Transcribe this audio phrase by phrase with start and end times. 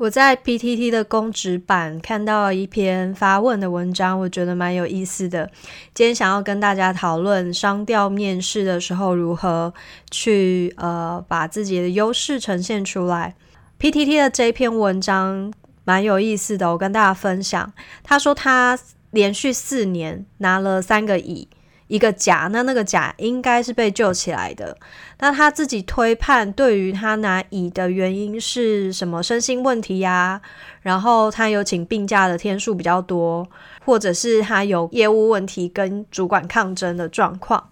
[0.00, 5.48] 我在 PTT 的公职版看到一篇发问的文章，我觉得蛮有意思的。
[5.94, 9.72] 今天想要跟大家讨论商调面试的时候如何
[10.10, 13.36] 去呃把自己的优势呈现出来。
[13.78, 15.52] PTT 的这篇文章
[15.84, 17.72] 蛮有意思的，我跟大家分享。
[18.02, 18.76] 他说他
[19.12, 21.46] 连续四年拿了三个乙。
[21.94, 24.76] 一个甲，那那个甲应该是被救起来的。
[25.20, 29.22] 那他自己推判，对于他拿乙的原因是什么？
[29.22, 30.40] 身心问题呀，
[30.82, 33.46] 然后他有请病假的天数比较多，
[33.84, 37.70] 或者是他有业务问题跟主管抗争的状况。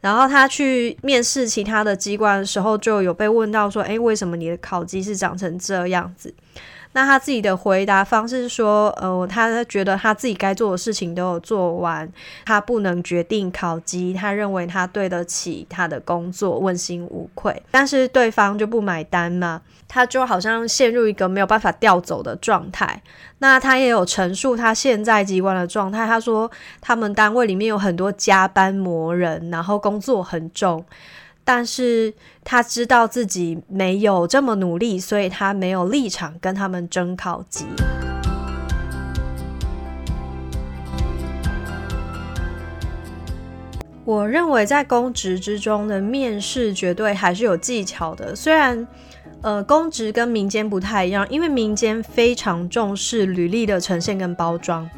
[0.00, 6.32] 然后他去面试其他的机关的时候，就有被问到说：“诶，为什么你的考绩是长成这样子？”
[6.92, 12.10] 那他自己的回答方式是说，呃，他觉得他自己该做的事情都有做完，
[12.44, 17.62] 他不能决定考级，他认为他对得起他的工作，问心无愧。
[17.70, 23.02] 但是对方就不买单嘛，他就好像陷入一个没有办法调走的状态。
[23.38, 26.50] 那他也有陈述他现在机关的状态，他说
[26.80, 30.82] 他们单位里面有很多加班磨人，然后工作很重。
[31.46, 37.64] 但是他知道自己没有这么努力，所以他没有立场跟他们争考级。
[44.04, 48.84] 我认为在公职之中的面试绝对还是有技巧的，虽然
[49.42, 54.88] 呃公职跟民间不太一样，因为民间非常重视履历的呈现跟包装。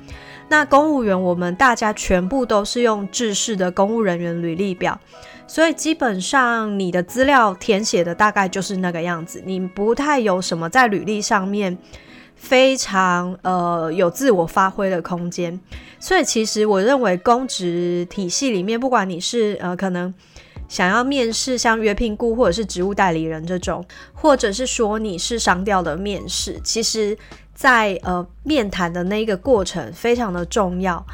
[0.49, 4.99] 那公务员我们大家全部都是用制式的公务人员履历表。
[5.47, 11.77] 所以基本上你的资料填写的大概就是那个样子，你不太有什么在履历上面
[12.35, 15.59] 非常呃有自我发挥的空间。
[15.99, 20.13] 所以其实我认为公职体系里面，不管你是呃可能
[20.69, 27.17] 想要面试像约聘雇或者是职务代理人这种，或者是说你是商调的面试，其实
[27.55, 31.05] 在呃面谈的那一个过程非常的重要。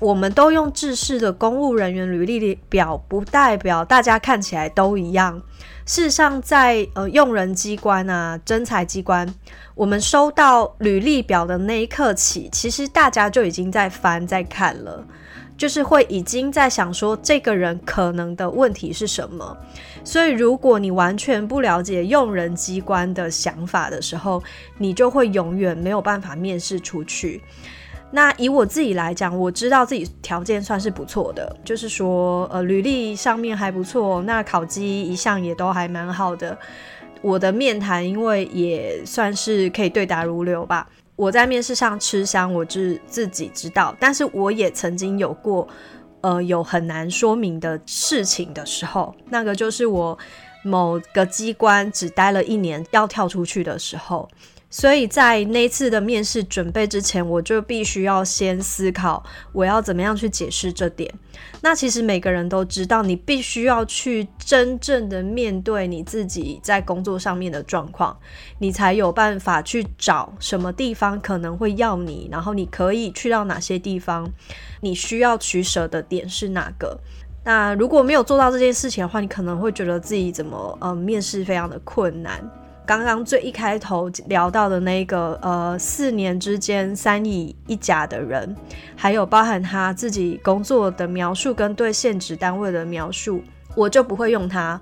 [0.00, 5.40] 我们都用制式的公务人员履历表，不代表大家看起来都一样。
[5.86, 9.32] 事实上，在呃用人机关啊、征才机关，
[9.74, 15.06] 我们收到履历表的那一刻起，其实大家就已经在翻、在看了，
[15.56, 19.56] 就是会已经在想说这个人可能的问题是什么。
[20.04, 24.42] 所以，如果你完全不了解用人机关的想法的时候，
[24.78, 27.40] 你就会永远没有办法面试出去。
[28.10, 36.56] 那以我自己来讲，我知道自己条件算是不错的，就是说，呃，履历上面还不错，那考绩一向也都还蛮好的。
[37.22, 40.86] 我的面谈，因为也算是可以对答如流吧。
[41.16, 45.66] 我在面试上吃香，我自自己知道，但是我也曾经有过，
[46.22, 50.18] 呃，有很难说明的事情的时候，那个就是我
[50.64, 54.28] 某个机关只待了一年，要跳出去的时候。
[54.74, 61.08] 所以在那次的面试准备之前，我就必须要先思考我要怎么样去解释这点。
[61.60, 68.18] 那其实每个人都知道，你必须要去真正的面对你自己在工作上面的状况，
[68.58, 74.28] 你才有办法去找什么地方可能会要你，然后你可以去到哪些地方，
[74.80, 76.98] 你需要取舍的点是哪个。
[77.44, 82.44] 那如果没有做到这件事情的话，你可能会觉得自己怎么呃面试非常的困难。
[82.86, 88.54] 刚刚最一开头聊到的那个呃四年之间三乙一甲的人，
[88.94, 93.42] 还有包含他自己工作的描述跟对现职单位的描述，
[93.74, 94.78] 我就不会用他。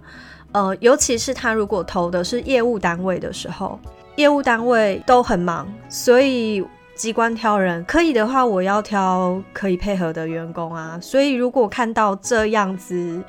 [0.51, 3.79] 呃，尤其是他如果投的是业务单位的时候，
[4.17, 6.63] 业务单位都很忙，所以
[6.97, 10.99] 机关挑人可以的话，我要挑可以配合的员工啊。
[11.01, 13.23] 所以如果看到这样子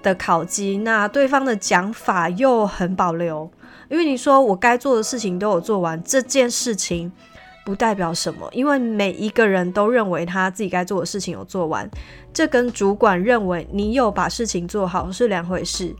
[0.00, 3.50] 的考绩，那对方的讲法又很保留。
[3.88, 7.10] 因为你说我该做的事情都有做完，这件事情
[7.64, 11.88] 不代表什么，因为每一个人都认为他自己该做的事情有做完，
[12.32, 15.94] 这跟主管认为你有把事情做好是两回事，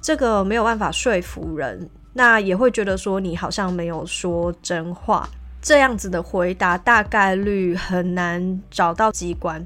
[0.00, 5.28] 这个没有办法说服人，那也会觉得说你好像没有说真话，
[5.62, 9.64] 这样子的回答大概率很难找到机关。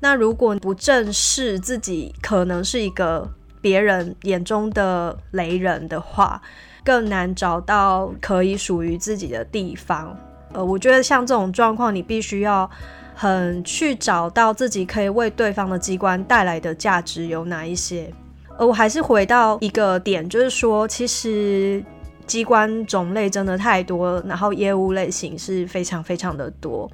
[0.00, 3.28] 那如果不正视自己可能是一个
[3.60, 6.40] 别人眼中的雷人的话，
[6.88, 10.16] 更难找到可以属于自己的地方。
[10.54, 12.68] 呃，我觉得像这种状况，你必须要
[13.14, 18.10] 很去找到自己可以为对方的机关带来的价值有哪一些。
[18.56, 21.84] 呃，我还是回到一个点，就是说，其实
[22.26, 26.90] 机关种类真的太多，然后业务类型是非常非常的多，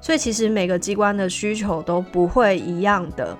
[0.00, 3.36] 所以其实每个机关的需求都不会一样的。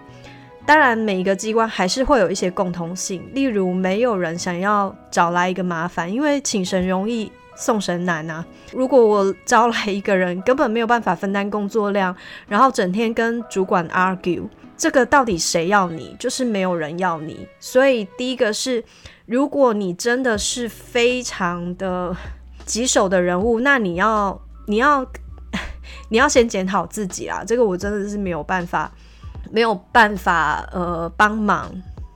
[0.64, 8.44] 当然，每一个机关还是会有一些共通性，例如没有人想要找来一个麻烦，因为请神容易送神难啊！
[8.72, 12.14] 如果我招来一个人根本没有办法分担工作量，
[12.46, 16.16] 然后整天跟主管 argue，这个到底谁要你？
[16.18, 17.46] 就是没有人要你。
[17.60, 18.82] 所以第一个是，
[19.26, 22.16] 如果你真的是非常的
[22.64, 25.04] 棘手的人物，那你要你要
[26.08, 27.42] 你要先检讨自己啊！
[27.44, 28.90] 这个我真的是没有办法，
[29.52, 31.70] 没有办法呃帮忙。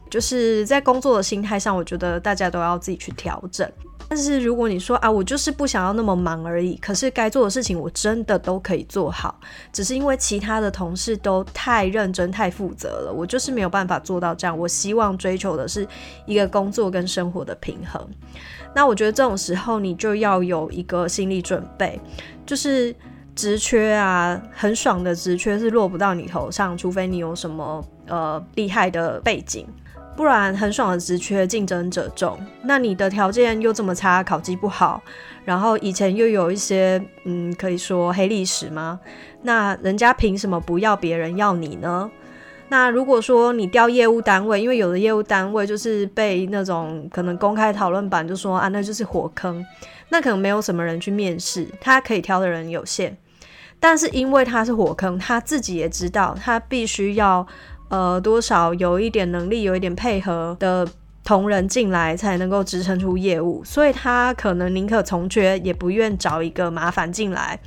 [0.09, 3.69] 就是在工作的心态上，我觉得大家都要自己去调整。
[4.09, 9.39] 但是如果你说啊，我就是不想要那么忙而已，可是该做的事情我真的都可以做好，
[9.73, 14.57] 只是因为其他的同事都太认真、太负责了，我就是没有办法做到这样。
[14.57, 15.87] 我希望追求的是
[16.25, 18.01] 一个工作跟生活的平衡。
[18.77, 22.01] 那我觉得这种时候你就要有一个心理准备，
[22.47, 22.95] 就是
[23.37, 29.67] 职缺啊，很爽的职缺是落不到你头上，除非你有什么呃厉害的背景。
[30.17, 32.39] 不然很爽的职缺，竞争者众。
[32.63, 35.03] 那你的条件又这么差，考绩不好，
[35.45, 38.99] 然后以前又有一些嗯，可以说黑历史吗？
[39.43, 42.11] 那人家凭什么不要别人要你呢？
[42.71, 49.63] 那如果说你调业务单位，因为有的业务单位就是被那种可能公开讨论版就说啊，那就是火坑，
[50.09, 53.15] 那可能没有什么人去面试，他可以挑的人有限。
[53.89, 57.47] 但是因为他是火坑，他自己也知道，他必须要。
[57.89, 60.85] 呃，多少有一点能力、有一点配合的
[61.23, 67.61] 同仁进来，才能够支撑出业务，所以他可能宁可从缺，也不愿找一个麻烦进来，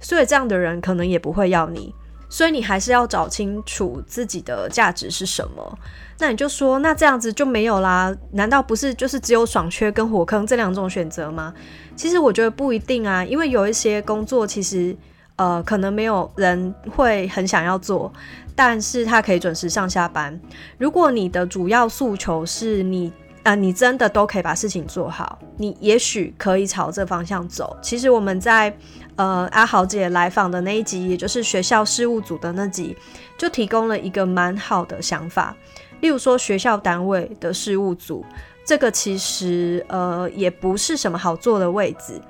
[0.00, 1.94] 所以这样的人可能也不会要你，
[2.28, 5.78] 所以你还是要找清楚自己的价值是什么。
[6.18, 8.12] 那你就说，那这样子就没有啦？
[8.32, 11.54] 难道不是就是只有爽缺跟火坑这两种选择吗？
[11.94, 14.96] 其实我觉得不一定啊，因为有一些工作其实。
[15.40, 18.12] 呃，可能没有人会很想要做，
[18.54, 20.38] 但是他可以准时上下班。
[20.76, 23.10] 如果你的主要诉求是你，
[23.44, 27.74] 呃，你真的都可以把事情做好，你也许可以朝这方向走。
[27.80, 28.70] 其实我们在
[29.16, 32.94] 呃阿豪姐来访的那一集，也就是学校事务组的那集，
[33.38, 35.56] 就提供了一个蛮好的想法。
[36.02, 38.22] 例如说学校单位的事务组，
[38.62, 42.20] 这个其实呃也不是什么好做的位置。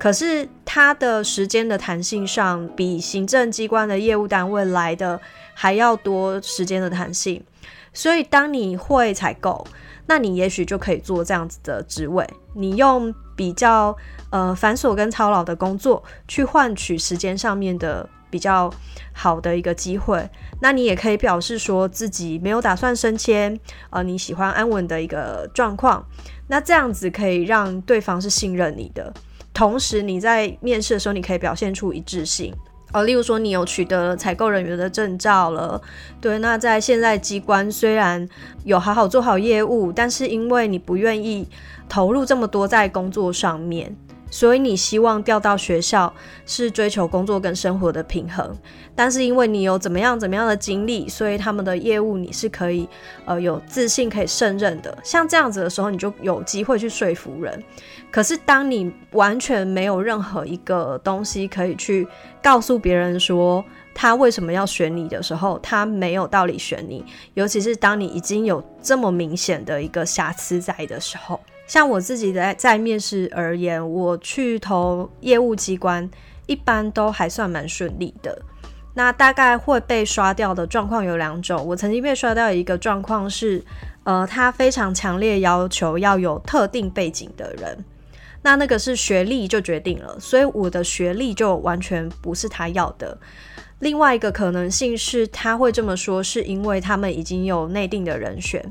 [0.00, 5.20] 可是它的时间的弹性上，比行政机关的业务单位来的
[5.52, 7.44] 还要多时间的弹性。
[7.92, 9.66] 所以，当你会采购，
[10.06, 12.26] 那你也许就可以做这样子的职位。
[12.54, 13.94] 你用比较
[14.30, 18.72] 呃繁琐跟操劳的工作，去换取时间上面的比较
[19.12, 20.26] 好的一个机会。
[20.62, 23.60] 那你也可以表示说自己没有打算升迁，
[23.90, 26.06] 呃，你喜欢安稳的一个状况。
[26.48, 29.12] 那这样子可以让对方是信任你的。
[29.52, 32.54] 同时，你在面试的时候，你可以表现出一致性
[32.92, 33.02] 哦。
[33.04, 35.80] 例如说，你有取得采购人员的证照了，
[36.20, 36.38] 对。
[36.38, 38.26] 那在现在机关虽然
[38.64, 41.46] 有好好做好业务，但是因为你不愿意
[41.88, 43.94] 投入这么多在工作上面。
[44.30, 46.12] 所以你希望调到学校
[46.46, 48.56] 是追求工作跟生活的平衡，
[48.94, 52.88] 但是因为你有怎么样怎么样的经历，所以他们的业务你是可以
[53.24, 54.96] 呃有自信可以胜任的。
[55.02, 57.62] 像这样子的时候，你就有机会去说服人。
[58.10, 62.06] 可是当你完全没有任何一个东西可以去
[62.42, 67.04] 告诉别人说他为什么要选你的时候，他没有道理选你。
[67.34, 71.40] 尤其是当你已经有这么明显的一个瑕疵在的时候。
[71.70, 76.10] 像我自己在在面试而言，我去投业务机关，
[76.46, 78.42] 一般都还算蛮顺利的。
[78.94, 81.64] 那大概会被刷掉的状况有两种。
[81.64, 83.64] 我曾经被刷掉一个状况是，
[84.02, 87.84] 呃，他非常强烈要求要有特定背景的人，
[88.42, 93.16] 那那个是学历就决定了，所以我的学历就完全不是他要的。
[93.80, 98.62] 另外一个可能性是，他会这么说，是因为他们已经有内定的人选，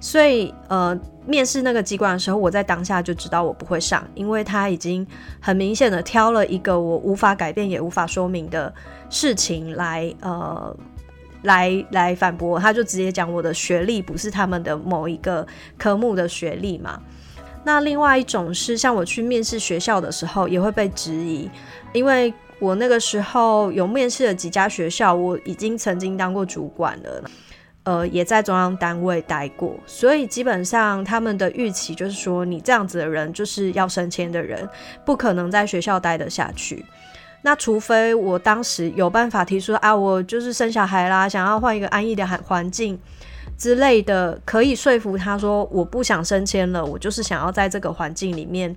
[0.00, 5.06] 所以呃，面试那个机关的时候，我在当下就知道我不会上，因为他已经
[5.40, 8.72] 很明显的挑了一个我无法改变也无法说明的
[9.08, 10.76] 事情来呃
[11.42, 15.46] 来来反驳，他就直接讲我的学历不是他们的某一个
[15.76, 17.00] 科目的学历嘛。
[17.64, 21.50] 那另外一种是，像我去面试学校的时候，也会被质疑，
[21.92, 22.32] 因为。
[22.60, 27.22] 我那个时候有面试了几家学校，我已经曾经当过主管了，
[27.84, 34.68] 呃，也在中央单位待过，所以基本上他们的预期就是说，你这样子的人就是要升迁的人，
[35.04, 36.84] 不可能在学校待得下去。
[37.42, 42.98] 那除非我当时有办法提出啊，我就是生小孩啦，想要换一个安逸的环环境
[43.58, 48.74] 之类的，可以说服他说我不想升迁了，我就是想要在这个环境里面。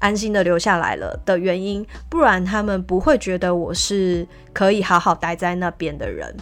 [0.00, 6.36] 安心的留下来了的原因，不然他们不会觉得我是可以好好待在那边的人。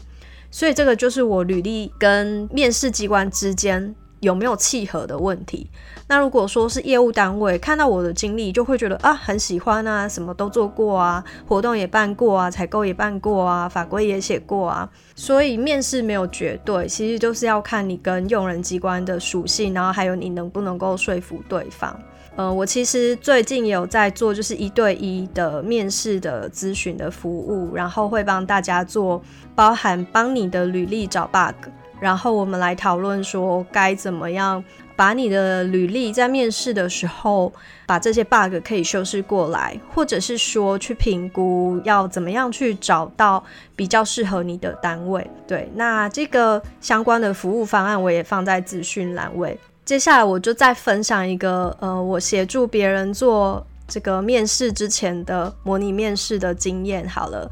[0.50, 5.68] 所以这个就是我履历跟面试机关之间有没有契合的问题。
[6.08, 14.88] 那如果说是业务单位看到我的经历，就会觉得啊很喜欢啊，什么都做过啊，活动也办过啊，采购也办过啊，法规也写过啊。
[15.16, 21.98] 所以面试没有绝对，其实就是要看你跟用人机关的属性，然后还有你能不能够说服对方。
[22.34, 29.22] 呃，我其实最近有在做，就是一对一的面试的咨询的服务，然后会帮大家做，
[29.54, 31.68] 包含帮你的履历找 bug，
[32.02, 34.62] 然后我们来讨论说该怎么样
[34.96, 37.52] 把你的履历在面试的时候
[37.86, 43.42] 把这些 bug 可以修饰过来，或者是说去评估要怎么样去找到
[43.76, 45.24] 比较适合你的单位。
[45.46, 49.56] 对，那这个相关的服务方案我也放在资讯栏位。
[49.84, 57.08] 接下来我就再分享一个，呃，我协助别人做这个面试之前的模拟面试的经验。
[57.08, 57.48] 好了，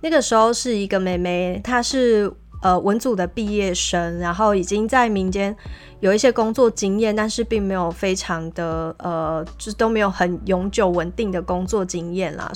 [0.00, 2.30] 那个时候是一个妹妹，她是
[2.64, 5.54] 呃文组的毕业生，然后已经在民间
[6.00, 12.50] 有一些工作经验，但是并没有非常的呃，就都没有很永久稳定的工作经验啦。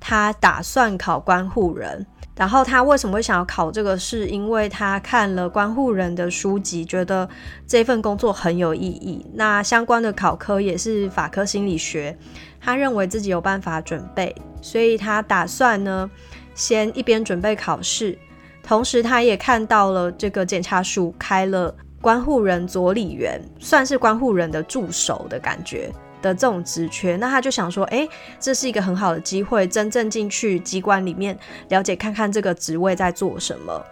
[0.00, 2.06] 他打算考关护人。
[2.36, 3.98] 然后他为什么会想要考这个？
[3.98, 7.28] 是因为他看了关护人的书籍，觉得
[7.66, 9.26] 这份工作很有意义。
[9.34, 12.16] 那相关的考科也是法科心理学，
[12.58, 16.10] 他认为自己有办法准备，所以他打算呢，
[16.54, 18.16] 先一边准备考试，
[18.62, 25.92] 同时他也看到了这个检察署开了关护人佐理员，算是关护人的助手的感觉。
[26.22, 28.06] 的这种职缺，那他就想说，哎，
[28.38, 31.34] 这是一个很好的机会，真正进去机关里面
[31.70, 33.82] 了解看看这个职位在做什么。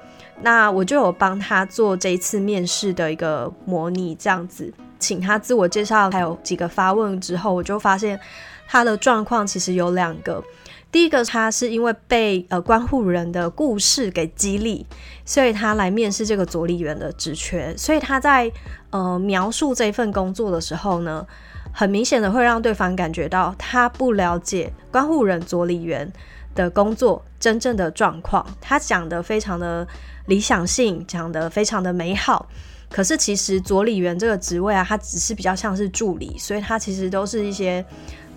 [0.43, 8.21] 那我就有帮他做这一次面试的一个模拟，这样子，请他自我介绍，还有几个发问之后，我就发现
[8.67, 10.45] 他的状况其实有两个。
[10.91, 14.87] 第一个，他是因为被呃关护人的故事给激励，
[15.25, 17.77] 所以他来面试这个佐理员的职缺。
[17.77, 18.51] 所以他在
[18.91, 21.27] 呃描述这份工作的时候呢。
[21.71, 26.11] 很明显的会让对方感觉到他不了解关护人佐理员
[26.53, 28.45] 的工作真正的状况。
[28.61, 29.87] 他讲的非常的
[30.27, 32.49] 理想性，讲的非常的美好。
[32.91, 37.85] 可是其实佐理员这个职位啊，他只是比较像是助理，所以他其实都是一些。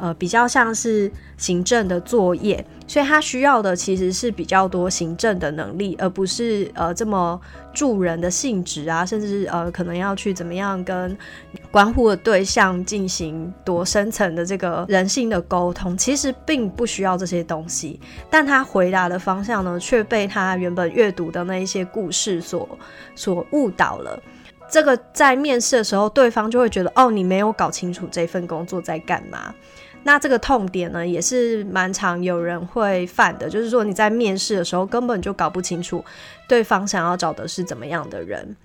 [0.02, 7.40] 呃，比较像是行政的作业，所以他需要的其实是比较多行政的能力，而不是呃这么
[7.72, 11.16] 助人的性质啊，甚至呃可能要去怎么样跟
[11.70, 18.00] 关护的对象进行多深层的这个人性的沟通，其实并不需要这些东西。
[18.28, 22.68] 但他回答的方向呢，却被他原本阅读的那一些故事所
[23.16, 24.20] 所误导了。
[24.68, 29.54] 这个在面试的时候，对方就会觉得哦，你没有搞清楚这份工作在干嘛。
[30.04, 36.04] 那这个痛点呢，也是蛮常有人会犯的，就是说你在面试的时候根本就搞不清楚
[36.48, 38.56] 对方想要找的是怎么样的人。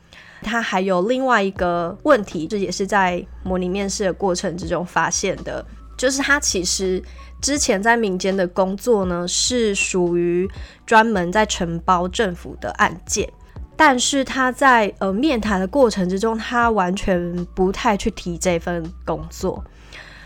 [0.42, 5.64] 他还有另外一个问题，这也是在模拟面试的过程之中发现的，
[5.96, 7.02] 就是他其实
[7.40, 10.48] 之前在民间的工作呢，是属于
[10.84, 13.30] 专门在承包政府的案件，
[13.76, 19.64] 但是他在呃面谈的过程之中，他完全不太去提这份工作。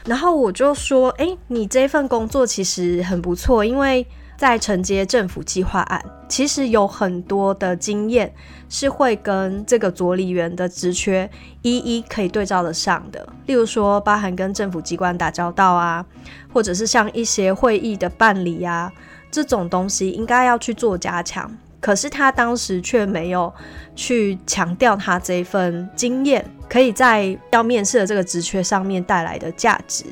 [0.05, 8.33] 然后我就说，哎，你这份工作其实很不错，因为在承接政府计划案，其实有很多的经验
[8.71, 11.29] 是会跟这个佐理员的职缺
[11.61, 13.29] 一一可以对照得上的。
[13.47, 16.05] 例如说，包含跟政府机关打交道啊，
[16.53, 18.91] 或者是像一些会议的办理啊，
[19.31, 21.55] 这种东西应该要去做加强。
[21.81, 23.53] 可是他当时却没有
[23.97, 30.05] 去强调他这一份经验可以在要面试的这个职缺上面带来的价值，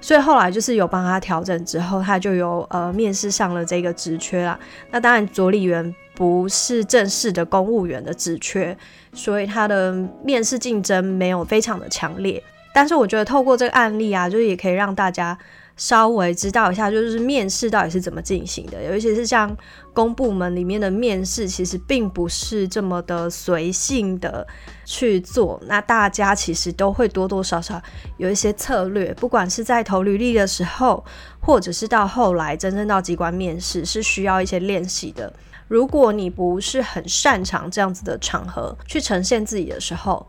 [0.00, 4.58] 所以后来就是有帮他调整之后，他就有呃面试上了这个职缺啦。
[4.90, 8.76] 那当然，佐理员不是正式的公务员的职缺，
[9.12, 9.92] 所以他的
[10.22, 12.42] 面试竞争没有非常的强烈。
[12.72, 15.36] 但是我觉得透过这个案例啊，就是也可以让大家。
[15.80, 19.56] 稍微知道一下，就是面试到底是怎么进行的，尤其是像
[19.94, 24.46] 公部门里面的面试，其实并不是这么的随性的
[24.84, 25.58] 去做。
[25.64, 27.80] 那大家其实都会多多少少
[28.18, 31.02] 有一些策略，不管是在投履历的时候，
[31.40, 35.32] 或者是到后来真正到机关面试，是需要一些练习的。
[35.66, 40.26] 如果你不是很擅长这样子的场合去呈现自己的时候，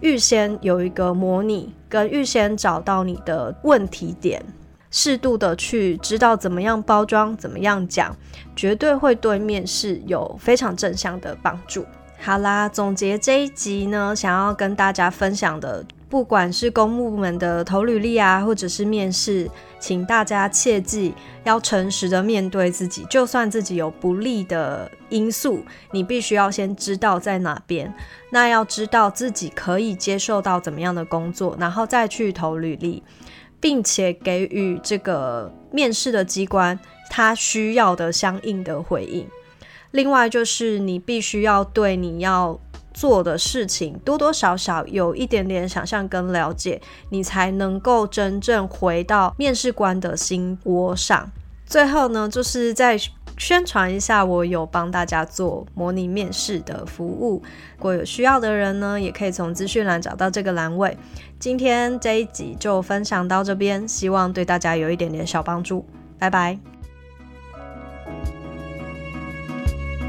[0.00, 4.42] 预先有一个模拟，跟预先找到你的问题点。
[4.98, 8.16] 适度的去知道怎么样包装，怎么样讲，
[8.56, 11.84] 绝对会对面试有非常正向的帮助。
[12.18, 21.12] 好啦，总结这一集呢，想要跟大家分享的不管是公部门的投履历啊，或者是面试，请大家切记
[21.44, 23.04] 要诚实的面对自己。
[23.10, 27.92] 就算自己有不利的因素，你必须要先知道在哪边。
[28.30, 33.02] 那要知道自己可以接受到怎么样的工作，然后再去投履历，
[33.60, 36.78] 并且给予这个面试的机关
[37.10, 39.26] 他需要的相应的回应。
[39.90, 42.58] 另外就是你必须要对你要。
[42.96, 51.30] 做的事情多多少少有一点点想象跟了解，你才能够真正回到面试官的心窝上。
[51.66, 52.98] 最后呢，就是再
[53.36, 57.42] 宣传一下，我有帮大家做模拟面试的服务。
[57.76, 60.96] 如果有需要的人呢，也可以从资讯栏找到这个栏位。
[61.38, 65.84] 今天这一集就分享到这边，希望对大家有一点点小帮助。
[66.18, 66.58] 拜拜。